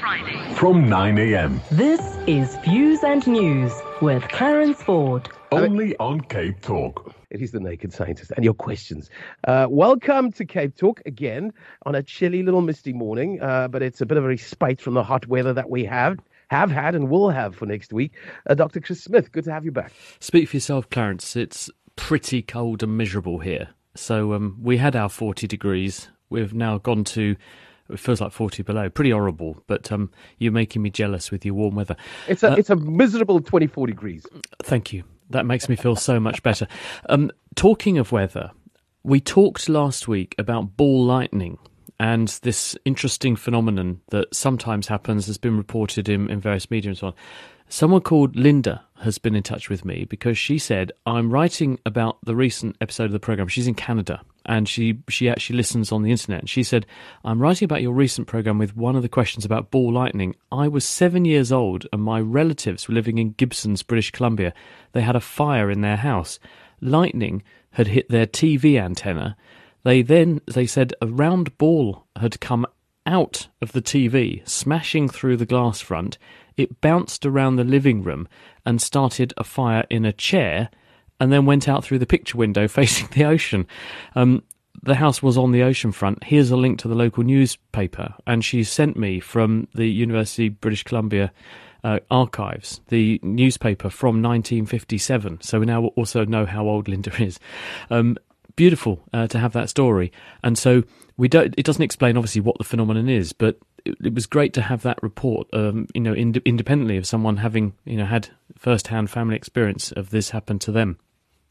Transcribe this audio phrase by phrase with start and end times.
[0.00, 0.54] Friday.
[0.54, 1.60] From 9 a.m.
[1.70, 5.28] This is Views and News with Clarence Ford.
[5.52, 7.14] Only on Cape Talk.
[7.30, 9.08] It is the Naked Scientist and your questions.
[9.46, 11.52] Uh, welcome to Cape Talk again
[11.86, 14.94] on a chilly little misty morning, uh, but it's a bit of a respite from
[14.94, 16.18] the hot weather that we have
[16.50, 18.14] have had and will have for next week.
[18.48, 18.80] Uh, Dr.
[18.80, 19.92] Chris Smith, good to have you back.
[20.18, 21.36] Speak for yourself, Clarence.
[21.36, 23.68] It's pretty cold and miserable here.
[23.94, 26.08] So um, we had our 40 degrees.
[26.30, 27.36] We've now gone to
[27.90, 28.88] it feels like 40 below.
[28.88, 31.96] Pretty horrible, but um, you're making me jealous with your warm weather.
[32.26, 34.26] It's a, uh, it's a miserable 24 degrees.
[34.62, 35.04] Thank you.
[35.30, 36.66] That makes me feel so much better.
[37.08, 38.50] Um, talking of weather,
[39.02, 41.58] we talked last week about ball lightning
[42.00, 46.98] and this interesting phenomenon that sometimes happens has been reported in, in various media and
[46.98, 47.14] so on.
[47.68, 52.18] Someone called Linda has been in touch with me because she said, I'm writing about
[52.24, 53.48] the recent episode of the program.
[53.48, 56.40] She's in Canada and she, she actually listens on the internet.
[56.40, 56.86] And she said,
[57.24, 60.34] I'm writing about your recent program with one of the questions about ball lightning.
[60.50, 64.52] I was seven years old and my relatives were living in Gibsons, British Columbia.
[64.92, 66.40] They had a fire in their house.
[66.80, 69.36] Lightning had hit their TV antenna.
[69.84, 72.66] They then, they said, a round ball had come
[73.06, 76.18] out of the TV, smashing through the glass front
[76.58, 78.26] it bounced around the living room
[78.66, 80.68] and started a fire in a chair
[81.20, 83.66] and then went out through the picture window facing the ocean.
[84.14, 84.42] Um,
[84.82, 86.22] the house was on the ocean front.
[86.24, 88.14] Here's a link to the local newspaper.
[88.26, 91.32] And she sent me from the University of British Columbia
[91.84, 95.40] uh, archives the newspaper from 1957.
[95.42, 97.38] So we now also know how old Linda is.
[97.90, 98.16] Um,
[98.56, 100.12] beautiful uh, to have that story.
[100.42, 100.82] And so
[101.16, 101.54] we don't.
[101.56, 105.02] It doesn't explain obviously what the phenomenon is, but it, was great to have that
[105.02, 105.48] report.
[105.52, 110.10] Um, you know, ind- independently of someone having you know had first-hand family experience of
[110.10, 110.98] this happen to them.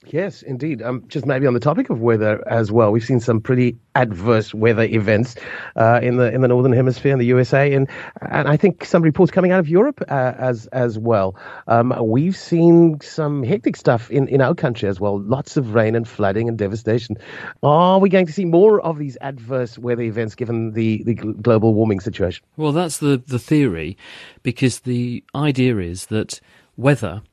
[0.06, 0.82] Yes, indeed.
[0.82, 4.54] Um, just maybe on the topic of weather as well, we've seen some pretty adverse
[4.54, 5.36] weather events
[5.76, 7.90] uh, in the in the northern hemisphere in the USA, and
[8.22, 11.36] and I think some reports coming out of Europe uh, as as well.
[11.68, 15.20] Um, we've seen some hectic stuff in, in our country as well.
[15.20, 17.18] Lots of rain and flooding and devastation.
[17.64, 21.74] Are we going to see more of these adverse weather events given the the global
[21.74, 22.46] warming situation?
[22.56, 23.98] Well, that's the the theory,
[24.44, 26.40] because the idea is that
[26.78, 27.24] weather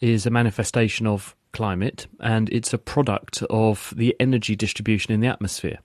[0.00, 5.26] is a manifestation of climate and it's a product of the energy distribution in the
[5.26, 5.78] atmosphere.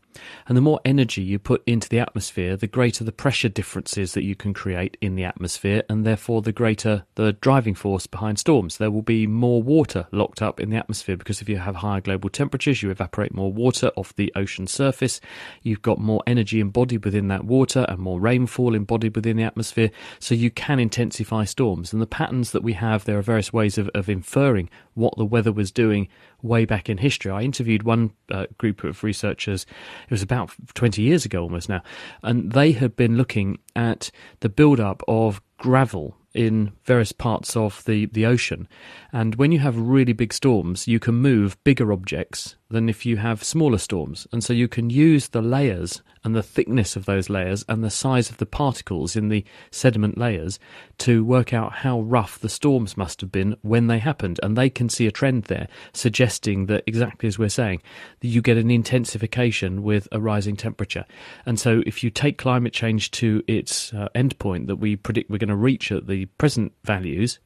[0.48, 4.24] And the more energy you put into the atmosphere, the greater the pressure differences that
[4.24, 8.78] you can create in the atmosphere, and therefore the greater the driving force behind storms.
[8.78, 12.02] There will be more water locked up in the atmosphere because if you have higher
[12.02, 15.20] global temperatures, you evaporate more water off the ocean surface.
[15.62, 19.92] You've got more energy embodied within that water and more rainfall embodied within the atmosphere,
[20.20, 21.94] so you can intensify storms.
[21.94, 25.26] And the patterns that we have, there are various ways of, of inferring what the
[25.26, 26.08] weather was doing
[26.42, 27.32] way back in history.
[27.32, 29.66] I interviewed one uh, group of researchers,
[30.06, 31.82] it was about 20 years ago almost now,
[32.24, 34.12] and they had been looking at
[34.42, 38.68] the build up of gravel in various parts of the, the ocean.
[39.12, 43.18] And when you have really big storms, you can move bigger objects than if you
[43.18, 44.28] have smaller storms.
[44.32, 47.90] And so you can use the layers and the thickness of those layers and the
[47.90, 50.60] size of the particles in the sediment layers
[50.98, 54.40] to work out how rough the storms must have been when they happened.
[54.44, 57.82] And they can see a trend there suggesting that exactly as we're saying,
[58.20, 61.06] that you get an intensification with a rising temperature.
[61.46, 65.38] And so if you take climate change to its uh, endpoint that we predict we're
[65.38, 67.40] going to reach at the present values,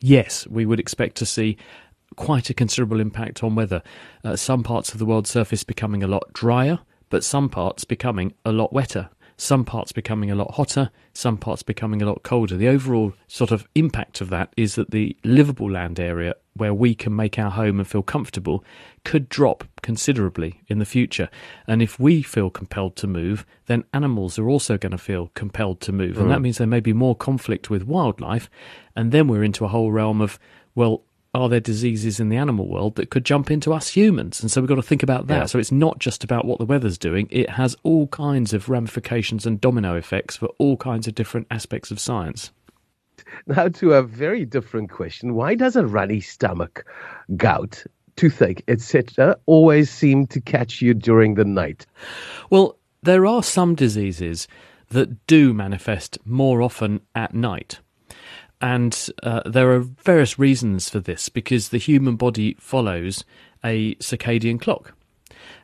[0.00, 1.56] yes, we would expect to see
[2.16, 3.82] quite a considerable impact on weather.
[4.22, 6.80] Uh, some parts of the world's surface becoming a lot drier,
[7.10, 9.10] but some parts becoming a lot wetter.
[9.36, 12.56] Some parts becoming a lot hotter, some parts becoming a lot colder.
[12.56, 16.94] The overall sort of impact of that is that the livable land area where we
[16.94, 18.62] can make our home and feel comfortable
[19.04, 21.28] could drop considerably in the future.
[21.66, 25.80] And if we feel compelled to move, then animals are also going to feel compelled
[25.80, 26.16] to move.
[26.16, 26.20] Mm.
[26.20, 26.42] And that mm.
[26.42, 28.48] means there may be more conflict with wildlife.
[28.94, 30.38] And then we're into a whole realm of,
[30.76, 31.02] well,
[31.34, 34.40] are there diseases in the animal world that could jump into us humans?
[34.40, 35.38] And so we've got to think about that.
[35.38, 35.46] Yeah.
[35.46, 39.44] So it's not just about what the weather's doing, it has all kinds of ramifications
[39.44, 42.52] and domino effects for all kinds of different aspects of science.
[43.46, 46.86] Now, to a very different question why does a runny stomach,
[47.36, 47.84] gout,
[48.16, 51.86] toothache, etc., always seem to catch you during the night?
[52.50, 54.46] Well, there are some diseases
[54.90, 57.80] that do manifest more often at night.
[58.60, 63.24] And uh, there are various reasons for this because the human body follows
[63.64, 64.94] a circadian clock.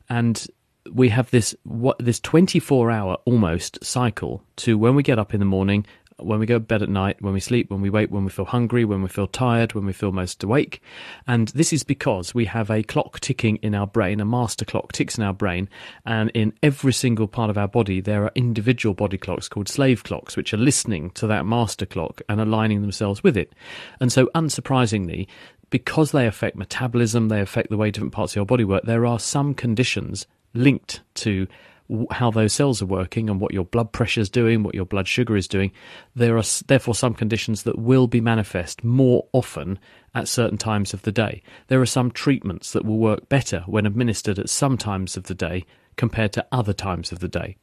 [0.08, 0.46] And
[0.92, 5.40] we have this what this 24 hour almost cycle to when we get up in
[5.40, 5.86] the morning
[6.24, 8.30] when we go to bed at night, when we sleep, when we wake, when we
[8.30, 10.82] feel hungry, when we feel tired, when we feel most awake.
[11.26, 14.92] And this is because we have a clock ticking in our brain, a master clock
[14.92, 15.68] ticks in our brain.
[16.04, 20.04] And in every single part of our body, there are individual body clocks called slave
[20.04, 23.52] clocks, which are listening to that master clock and aligning themselves with it.
[24.00, 25.26] And so, unsurprisingly,
[25.70, 29.06] because they affect metabolism, they affect the way different parts of your body work, there
[29.06, 31.46] are some conditions linked to
[32.10, 35.08] how those cells are working and what your blood pressure is doing, what your blood
[35.08, 35.72] sugar is doing.
[36.14, 39.78] There are therefore some conditions that will be manifest more often
[40.14, 41.42] at certain times of the day.
[41.68, 45.34] There are some treatments that will work better when administered at some times of the
[45.34, 45.64] day
[46.00, 47.54] compared to other times of the day.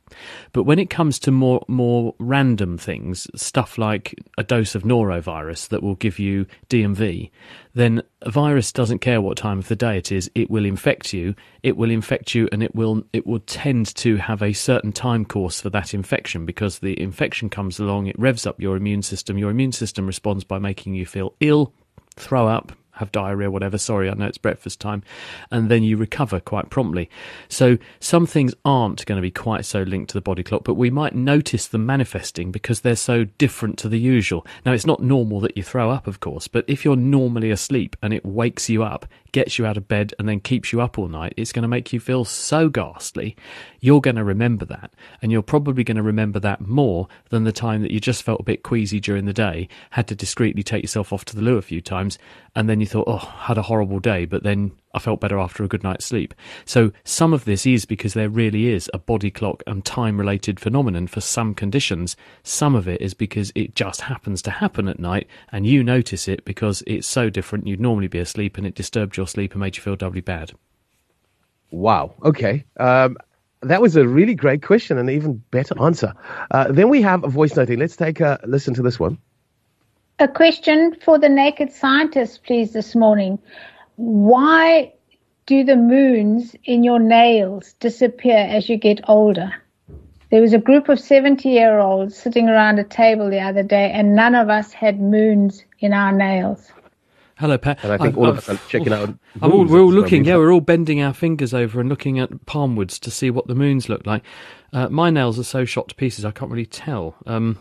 [0.53, 5.69] But when it comes to more more random things, stuff like a dose of norovirus
[5.69, 7.31] that will give you D&V,
[7.73, 11.13] then a virus doesn't care what time of the day it is, it will infect
[11.13, 11.33] you.
[11.63, 15.25] It will infect you and it will it will tend to have a certain time
[15.25, 19.39] course for that infection because the infection comes along, it revs up your immune system.
[19.39, 21.73] Your immune system responds by making you feel ill,
[22.15, 23.77] throw up, have diarrhea, whatever.
[23.77, 25.03] Sorry, I know it's breakfast time.
[25.51, 27.09] And then you recover quite promptly.
[27.49, 30.75] So some things aren't going to be quite so linked to the body clock, but
[30.75, 34.45] we might notice them manifesting because they're so different to the usual.
[34.65, 37.95] Now, it's not normal that you throw up, of course, but if you're normally asleep
[38.01, 39.05] and it wakes you up,
[39.37, 41.67] gets you out of bed, and then keeps you up all night, it's going to
[41.67, 43.35] make you feel so ghastly.
[43.79, 44.91] You're going to remember that.
[45.21, 48.39] And you're probably going to remember that more than the time that you just felt
[48.39, 51.57] a bit queasy during the day, had to discreetly take yourself off to the loo
[51.57, 52.17] a few times,
[52.55, 55.63] and then you thought, oh, had a horrible day, but then I felt better after
[55.63, 56.33] a good night's sleep.
[56.65, 60.59] So some of this is because there really is a body clock and time related
[60.59, 62.15] phenomenon for some conditions.
[62.41, 66.27] Some of it is because it just happens to happen at night and you notice
[66.27, 67.67] it because it's so different.
[67.67, 70.51] You'd normally be asleep and it disturbed your sleep and made you feel doubly bad.
[71.71, 72.15] Wow.
[72.23, 72.65] Okay.
[72.79, 73.17] Um,
[73.61, 76.13] that was a really great question and an even better answer.
[76.51, 77.79] Uh, then we have a voice noting.
[77.79, 79.17] Let's take a listen to this one.
[80.19, 83.39] A question for the naked scientist, please, this morning.
[83.95, 84.93] Why
[85.45, 89.51] do the moons in your nails disappear as you get older?
[90.29, 93.91] There was a group of 70 year olds sitting around a table the other day,
[93.91, 96.71] and none of us had moons in our nails.
[97.39, 97.83] Hello, Pat.
[97.83, 99.09] And I think I've- all of us are checking out.
[99.41, 102.31] I'm all, we're all looking, yeah, we're all bending our fingers over and looking at
[102.45, 104.23] palmwoods to see what the moons look like.
[104.73, 107.15] Uh, my nails are so shot to pieces, I can't really tell.
[107.27, 107.59] Um,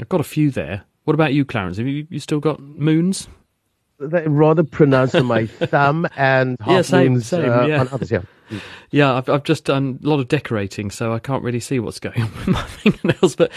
[0.00, 0.84] I've got a few there.
[1.04, 1.76] What about you, Clarence?
[1.76, 3.28] Have you, you still got moons?
[3.98, 7.80] They're rather pronounced on my thumb and half Yeah, same, moons same, uh, yeah.
[7.80, 8.10] on others.
[8.10, 8.22] Yeah.
[8.94, 11.98] Yeah, I've, I've just done a lot of decorating, so I can't really see what's
[11.98, 13.34] going on with my fingernails.
[13.34, 13.50] But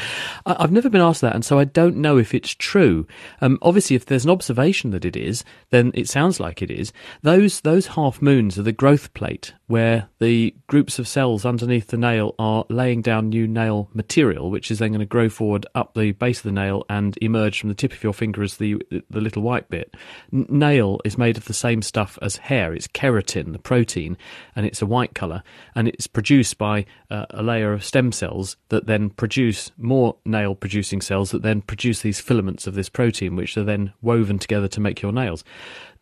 [0.45, 3.05] I, I've never been asked that, and so I don't know if it's true.
[3.41, 6.93] Um, obviously, if there's an observation that it is, then it sounds like it is.
[7.21, 11.97] Those those half moons are the growth plate, where the groups of cells underneath the
[11.97, 15.93] nail are laying down new nail material, which is then going to grow forward up
[15.95, 18.81] the base of the nail and emerge from the tip of your finger as the
[19.09, 19.93] the little white bit.
[20.31, 22.73] N- nail is made of the same stuff as hair.
[22.73, 24.17] It's keratin, the protein,
[24.55, 25.43] and it's a white color,
[25.75, 30.55] and it's produced by uh, a layer of stem cells that then produce more nail
[30.55, 34.67] producing cells that then produce these filaments of this protein, which are then woven together
[34.67, 35.43] to make your nails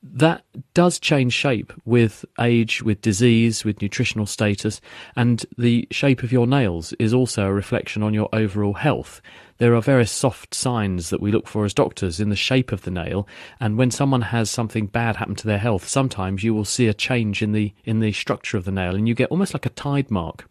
[0.04, 4.82] that does change shape with age, with disease, with nutritional status,
[5.16, 9.22] and the shape of your nails is also a reflection on your overall health.
[9.60, 12.82] There are various soft signs that we look for as doctors in the shape of
[12.82, 13.28] the nail,
[13.62, 16.94] and when someone has something bad happen to their health, sometimes you will see a
[16.94, 19.70] change in the in the structure of the nail, and you get almost like a
[19.70, 20.50] tide mark.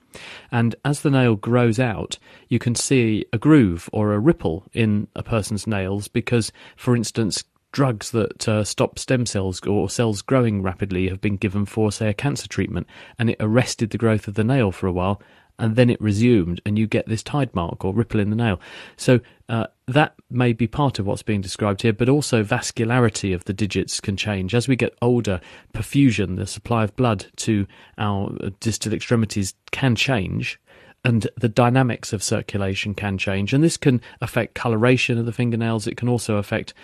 [0.51, 2.19] And as the nail grows out,
[2.49, 7.45] you can see a groove or a ripple in a person's nails because, for instance,
[7.73, 12.09] drugs that uh, stop stem cells or cells growing rapidly have been given for, say,
[12.09, 12.87] a cancer treatment,
[13.19, 15.21] and it arrested the growth of the nail for a while,
[15.59, 18.61] and then it resumed, and you get this tide mark or ripple in the nail.
[18.97, 23.45] So uh, that may be part of what's being described here, but also vascularity of
[23.45, 25.41] the digits can change as we get older.
[25.75, 27.67] Perfusion, the supply of blood to
[27.99, 30.59] our uh, distal extremities, can change
[31.05, 35.87] and the dynamics of circulation can change, and this can affect coloration of the fingernails.
[35.87, 36.75] It can also affect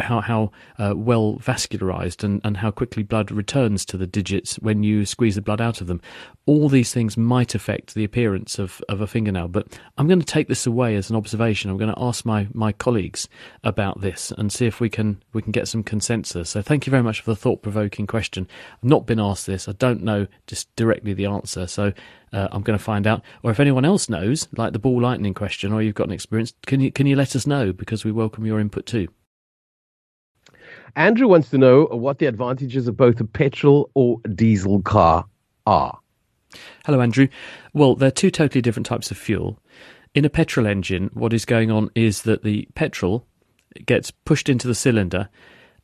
[0.00, 4.82] how how uh, well vascularized and, and how quickly blood returns to the digits when
[4.82, 6.00] you squeeze the blood out of them.
[6.46, 10.26] All these things might affect the appearance of, of a fingernail, but I'm going to
[10.26, 11.70] take this away as an observation.
[11.70, 13.28] I'm going to ask my, my colleagues
[13.64, 16.50] about this and see if we can we can get some consensus.
[16.50, 18.46] So thank you very much for the thought provoking question.
[18.74, 19.68] I've not been asked this.
[19.68, 21.92] I don't know just directly the answer, so
[22.32, 23.22] uh, I'm going to find out.
[23.42, 26.52] Or if anyone else knows, like the ball lightning question, or you've got an experience,
[26.66, 29.08] can you can you let us know because we welcome your input too.
[30.96, 35.26] Andrew wants to know what the advantages of both a petrol or diesel car
[35.66, 35.98] are.
[36.84, 37.28] Hello, Andrew.
[37.74, 39.60] Well, they're two totally different types of fuel.
[40.14, 43.26] In a petrol engine, what is going on is that the petrol
[43.84, 45.28] gets pushed into the cylinder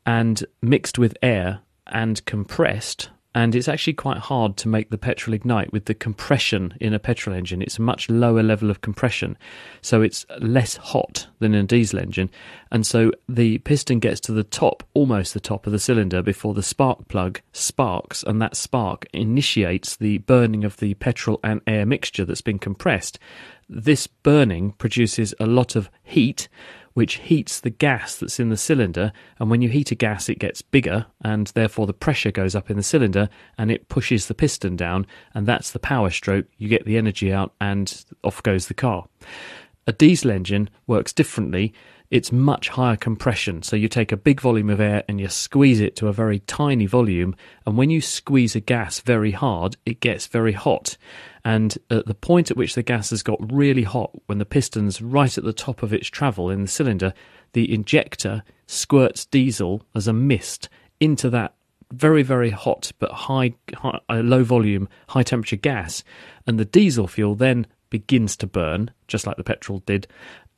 [0.07, 5.35] and mixed with air and compressed and it's actually quite hard to make the petrol
[5.35, 7.63] ignite with the compression in a petrol engine.
[7.63, 9.37] It's a much lower level of compression,
[9.81, 12.31] so it's less hot than in a diesel engine,
[12.71, 16.55] and so the piston gets to the top, almost the top of the cylinder, before
[16.55, 21.85] the spark plug sparks, and that spark initiates the burning of the petrol and air
[21.85, 23.19] mixture that's been compressed.
[23.69, 26.49] This burning produces a lot of heat
[26.95, 29.13] which heats the gas that's in the cylinder.
[29.39, 32.71] And when you heat a gas, it gets bigger, and therefore the pressure goes up
[32.71, 35.07] in the cylinder and it pushes the piston down.
[35.35, 36.47] And that's the power stroke.
[36.57, 39.07] You get the energy out, and off goes the car.
[39.87, 41.75] A diesel engine works differently
[42.11, 43.63] it's much higher compression.
[43.63, 46.41] So you take a big volume of air and you squeeze it to a very
[46.41, 47.35] tiny volume.
[47.67, 50.97] And when you squeeze a gas very hard, it gets very hot.
[51.45, 55.03] And at the point at which the gas has got really hot, when the piston's
[55.03, 57.15] right at the top of its travel in the cylinder,
[57.53, 60.69] the injector squirts diesel as a mist
[61.01, 61.55] into that
[61.93, 66.03] very very hot but high, high uh, low volume high temperature gas
[66.47, 70.07] and the diesel fuel then begins to burn just like the petrol did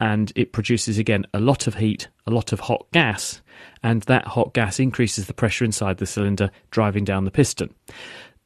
[0.01, 3.41] and it produces again a lot of heat, a lot of hot gas,
[3.83, 7.73] and that hot gas increases the pressure inside the cylinder, driving down the piston.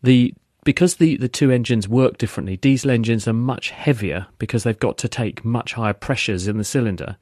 [0.02, 4.78] The because the, the two engines work differently, diesel engines are much heavier because they've
[4.78, 7.16] got to take much higher pressures in the cylinder.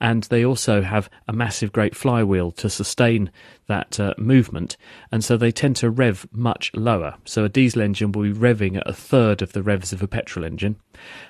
[0.00, 3.30] And they also have a massive, great flywheel to sustain
[3.66, 4.76] that uh, movement.
[5.10, 7.14] And so they tend to rev much lower.
[7.24, 10.08] So a diesel engine will be revving at a third of the revs of a
[10.08, 10.76] petrol engine.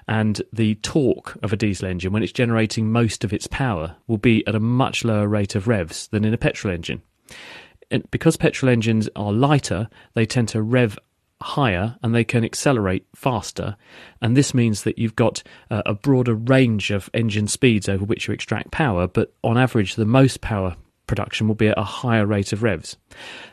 [0.09, 4.19] And the torque of a diesel engine, when it's generating most of its power, will
[4.19, 7.03] be at a much lower rate of revs than in a petrol engine.
[7.93, 10.99] And because petrol engines are lighter, they tend to rev
[11.43, 13.77] higher and they can accelerate faster.
[14.21, 18.29] And this means that you've got uh, a broader range of engine speeds over which
[18.29, 20.77] you extract power, but on average, the most power
[21.13, 22.97] production will be at a higher rate of revs.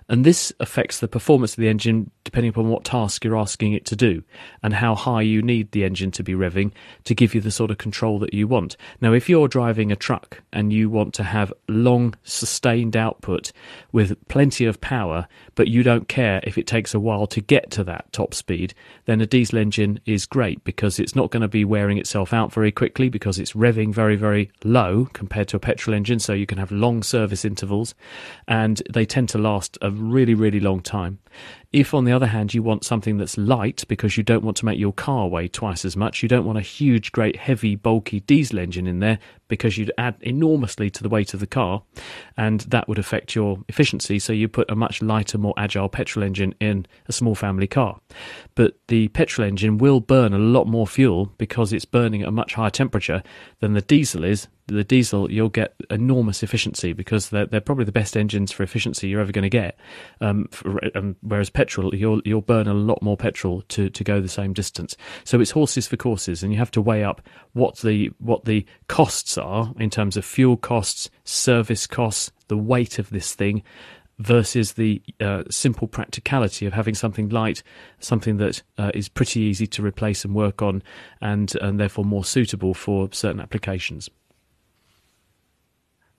[0.08, 3.86] And this affects the performance of the engine depending upon what task you're asking it
[3.86, 4.24] to do
[4.64, 6.72] and how high you need the engine to be revving
[7.04, 8.78] to give you the sort of control that you want.
[9.02, 13.52] Now, if you're driving a truck and you want to have long, sustained output
[13.92, 17.70] with plenty of power, but you don't care if it takes a while to get
[17.72, 18.74] to that top speed,
[19.06, 22.54] then a diesel engine is great because it's not going to be wearing itself out
[22.54, 26.20] very quickly because it's revving very, very low compared to a petrol engine.
[26.20, 27.96] So you can have long service intervals
[28.48, 31.20] and they tend to last a really, really long time.
[31.72, 34.66] If, on the other hand, you want something that's light because you don't want to
[34.66, 38.22] make your car weigh twice as much, you don't want a huge, great, heavy, bulky
[38.22, 41.84] diesel engine in there because you'd add enormously to the weight of the car
[42.38, 44.18] and that would affect your efficiency.
[44.18, 48.00] So you put a much lighter, more agile petrol engine in a small family car.
[48.56, 52.32] But the petrol engine will burn a lot more fuel because it's burning at a
[52.32, 53.22] much higher temperature
[53.60, 57.92] than the diesel is the diesel, you'll get enormous efficiency because they're, they're probably the
[57.92, 59.78] best engines for efficiency you're ever going to get.
[60.22, 64.22] Um, for, um, whereas petrol, you'll you'll burn a lot more petrol to, to go
[64.22, 64.96] the same distance.
[65.24, 67.22] So it's horses for courses, and you have to weigh up
[67.54, 73.00] what the what the costs are in terms of fuel costs, service costs, the weight
[73.00, 73.64] of this thing,
[74.20, 77.64] versus the uh, simple practicality of having something light,
[78.00, 80.84] something that uh, is pretty easy to replace and work on,
[81.22, 84.10] and and therefore more suitable for certain applications.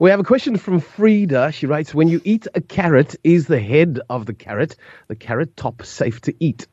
[0.01, 1.51] We have a question from Frida.
[1.51, 4.75] She writes When you eat a carrot, is the head of the carrot,
[5.09, 6.65] the carrot top, safe to eat?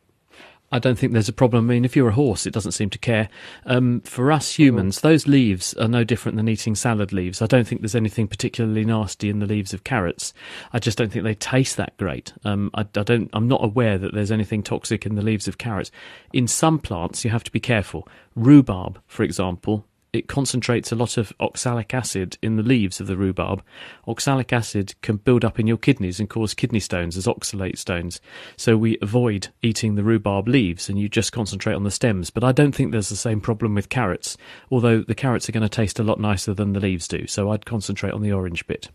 [0.72, 1.66] I don't think there's a problem.
[1.66, 3.28] I mean, if you're a horse, it doesn't seem to care.
[3.66, 7.42] Um, for us humans, those leaves are no different than eating salad leaves.
[7.42, 10.32] I don't think there's anything particularly nasty in the leaves of carrots.
[10.72, 12.32] I just don't think they taste that great.
[12.46, 13.28] Um, I, I don't.
[13.34, 15.90] I'm not aware that there's anything toxic in the leaves of carrots.
[16.32, 18.08] In some plants, you have to be careful.
[18.34, 19.84] Rhubarb, for example,
[20.18, 23.62] it concentrates a lot of oxalic acid in the leaves of the rhubarb.
[24.06, 28.20] Oxalic acid can build up in your kidneys and cause kidney stones as oxalate stones.
[28.56, 32.30] So we avoid eating the rhubarb leaves and you just concentrate on the stems.
[32.30, 34.36] But I don't think there's the same problem with carrots,
[34.70, 37.26] although the carrots are going to taste a lot nicer than the leaves do.
[37.26, 38.88] So I'd concentrate on the orange bit.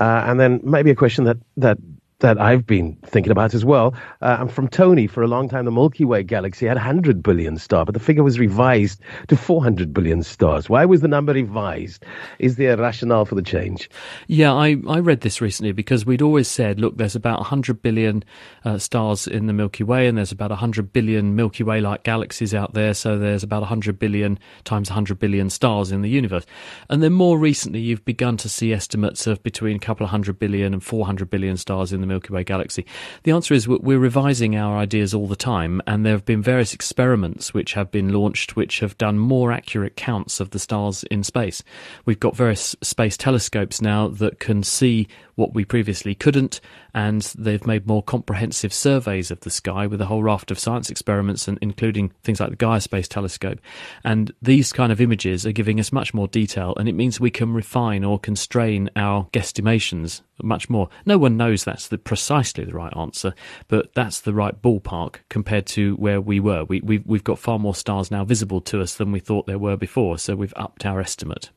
[0.00, 1.78] Uh, and then maybe a question that, that
[2.20, 3.94] that I've been thinking about as well.
[4.22, 5.06] Uh, I'm from Tony.
[5.06, 8.22] For a long time, the Milky Way galaxy had 100 billion stars, but the figure
[8.22, 10.68] was revised to 400 billion stars.
[10.68, 12.04] Why was the number revised?
[12.38, 13.90] Is there a rationale for the change?
[14.28, 18.24] Yeah, I, I read this recently because we'd always said, look, there's about 100 billion
[18.64, 22.54] uh, stars in the Milky Way, and there's about 100 billion Milky Way like galaxies
[22.54, 26.46] out there, so there's about 100 billion times 100 billion stars in the universe.
[26.88, 30.38] And then more recently, you've begun to see estimates of between a couple of hundred
[30.38, 32.86] billion and 400 billion stars in the Milky Way galaxy?
[33.22, 36.74] The answer is we're revising our ideas all the time, and there have been various
[36.74, 41.24] experiments which have been launched which have done more accurate counts of the stars in
[41.24, 41.62] space.
[42.04, 46.60] We've got various space telescopes now that can see what we previously couldn't,
[46.94, 50.90] and they've made more comprehensive surveys of the sky with a whole raft of science
[50.90, 53.58] experiments, and including things like the Gaia Space Telescope.
[54.04, 57.30] And these kind of images are giving us much more detail, and it means we
[57.30, 60.88] can refine or constrain our guesstimations much more.
[61.06, 63.34] No one knows that's the, precisely the right answer,
[63.68, 66.64] but that's the right ballpark compared to where we were.
[66.64, 69.58] We, we've, we've got far more stars now visible to us than we thought there
[69.58, 71.50] were before, so we've upped our estimate.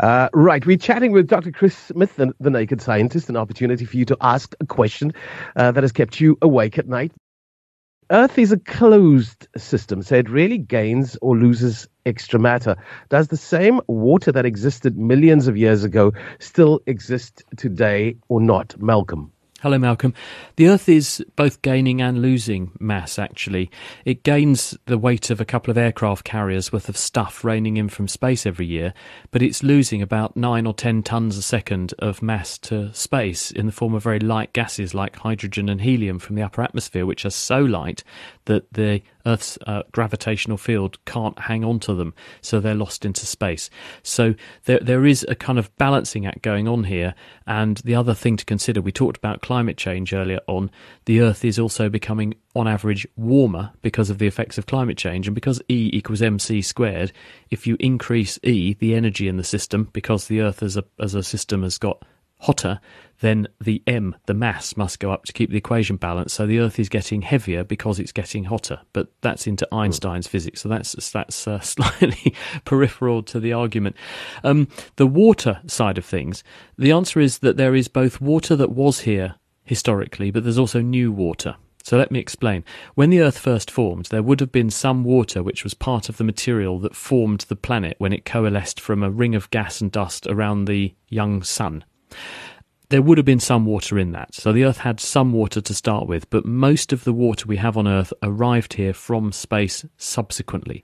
[0.00, 1.50] Uh, right, we're chatting with Dr.
[1.50, 5.12] Chris Smith, the, the, naked scientist, an opportunity for you to ask a question
[5.56, 7.12] uh, that has kept you awake at night.
[8.10, 12.74] Earth is a closed system, so it really gains or loses extra matter.
[13.10, 18.74] Does the same water that existed millions of years ago still exist today or not?
[18.80, 19.30] Malcolm.
[19.60, 20.14] Hello, Malcolm.
[20.54, 23.72] The Earth is both gaining and losing mass, actually.
[24.04, 27.88] It gains the weight of a couple of aircraft carriers worth of stuff raining in
[27.88, 28.94] from space every year,
[29.32, 33.66] but it's losing about nine or ten tons a second of mass to space in
[33.66, 37.24] the form of very light gases like hydrogen and helium from the upper atmosphere, which
[37.24, 38.04] are so light
[38.44, 43.26] that the Earth's uh, gravitational field can't hang on to them, so they're lost into
[43.26, 43.68] space.
[44.02, 47.14] So there, there is a kind of balancing act going on here.
[47.46, 50.70] And the other thing to consider, we talked about climate change earlier on.
[51.04, 55.26] The Earth is also becoming, on average, warmer because of the effects of climate change,
[55.28, 57.12] and because E equals mc squared.
[57.50, 61.14] If you increase E, the energy in the system, because the Earth as a as
[61.14, 62.02] a system has got
[62.40, 62.80] hotter,
[63.20, 66.36] then the m, the mass, must go up to keep the equation balanced.
[66.36, 68.80] So the Earth is getting heavier because it's getting hotter.
[68.92, 70.30] But that's into Einstein's mm.
[70.30, 73.96] physics, so that's that's uh, slightly peripheral to the argument.
[74.44, 76.44] Um, the water side of things,
[76.76, 80.80] the answer is that there is both water that was here historically, but there's also
[80.80, 81.56] new water.
[81.82, 82.64] So let me explain.
[82.94, 86.18] When the Earth first formed, there would have been some water which was part of
[86.18, 89.90] the material that formed the planet when it coalesced from a ring of gas and
[89.90, 91.84] dust around the young sun
[92.90, 94.34] there would have been some water in that.
[94.34, 97.58] So the Earth had some water to start with, but most of the water we
[97.58, 100.82] have on Earth arrived here from space subsequently.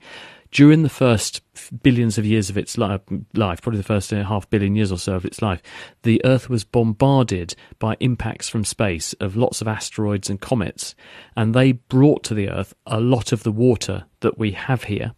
[0.51, 1.41] During the first
[1.83, 3.01] billions of years of its life,
[3.35, 5.61] probably the first half billion years or so of its life,
[6.03, 10.95] the Earth was bombarded by impacts from space of lots of asteroids and comets,
[11.37, 15.15] and they brought to the Earth a lot of the water that we have here.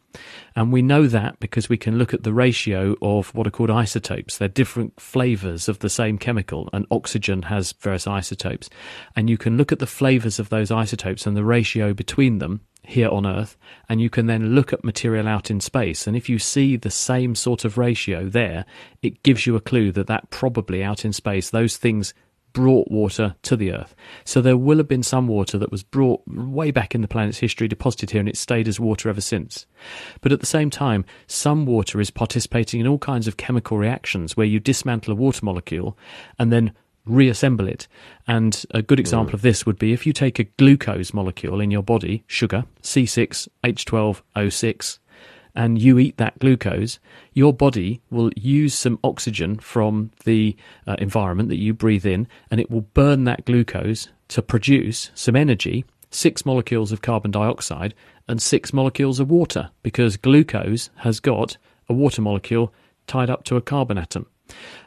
[0.55, 3.70] And we know that because we can look at the ratio of what are called
[3.70, 4.38] isotopes.
[4.38, 8.70] They're different flavors of the same chemical, and oxygen has various isotopes.
[9.14, 12.62] And you can look at the flavors of those isotopes and the ratio between them
[12.87, 13.57] here on Earth,
[13.88, 16.07] and you can then look at material out in space.
[16.07, 18.64] And if you see the same sort of ratio there,
[19.02, 22.14] it gives you a clue that that probably out in space, those things
[22.57, 23.95] brought water to the Earth.
[24.25, 27.37] So there will have been some water that was brought way back in the planet's
[27.37, 29.66] history, deposited here, and it's stayed as water ever since.
[30.23, 34.38] But at the same time, some water is participating in all kinds of chemical reactions
[34.38, 35.99] where you dismantle a water molecule
[36.38, 36.73] and then
[37.05, 37.88] reassemble it.
[38.27, 41.71] And a good example of this would be if you take a glucose molecule in
[41.71, 44.99] your body, sugar, C6H12O6,
[45.57, 46.99] and you eat that glucose,
[47.33, 50.55] your body will use some oxygen from the
[50.87, 55.35] uh, environment that you breathe in, and it will burn that glucose to produce some
[55.35, 57.95] energy, six molecules of carbon dioxide,
[58.29, 61.57] and six molecules of water, because glucose has got
[61.88, 62.73] a water molecule
[63.07, 64.27] tied up to a carbon atom.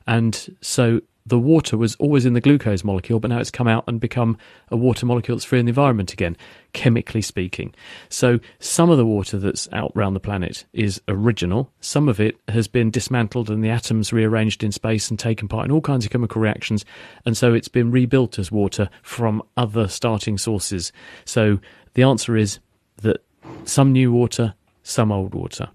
[0.05, 3.83] And so the water was always in the glucose molecule, but now it's come out
[3.87, 4.37] and become
[4.69, 6.35] a water molecule that's free in the environment again,
[6.73, 7.73] chemically speaking.
[8.09, 11.71] So some of the water that's out around the planet is original.
[11.81, 15.65] Some of it has been dismantled and the atoms rearranged in space and taken part
[15.65, 16.83] in all kinds of chemical reactions.
[17.25, 20.91] And so it's been rebuilt as water from other starting sources.
[21.25, 21.59] So
[21.93, 22.59] the answer is
[22.97, 23.23] that
[23.65, 25.69] some new water, some old water.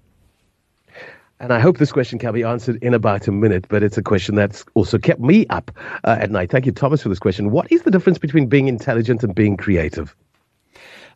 [1.45, 4.03] And I hope this question can be answered in about a minute, but it's a
[4.03, 5.71] question that's also kept me up
[6.03, 6.51] uh, at night.
[6.51, 7.51] Thank you, Thomas, for this question.
[7.51, 10.17] What is the difference between being intelligent and being creative?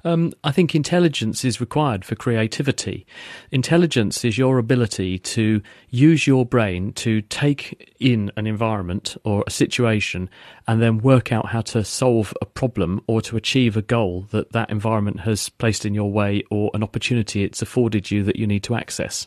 [0.05, 3.07] Um, I think intelligence is required for creativity.
[3.51, 9.51] Intelligence is your ability to use your brain to take in an environment or a
[9.51, 10.29] situation
[10.67, 14.53] and then work out how to solve a problem or to achieve a goal that
[14.53, 18.47] that environment has placed in your way or an opportunity it's afforded you that you
[18.47, 19.27] need to access.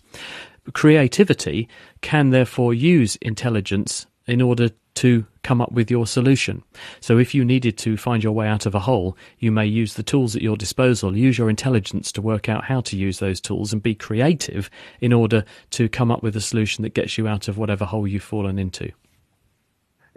[0.74, 1.68] Creativity
[2.02, 6.62] can therefore use intelligence in order to come up with your solution.
[7.00, 9.96] So if you needed to find your way out of a hole, you may use
[9.96, 13.42] the tools at your disposal, use your intelligence to work out how to use those
[13.42, 14.70] tools and be creative
[15.00, 18.06] in order to come up with a solution that gets you out of whatever hole
[18.06, 18.92] you've fallen into.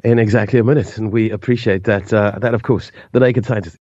[0.03, 0.99] in exactly a minute.
[0.99, 3.73] And we appreciate that, uh, that of course, the Naked Scientist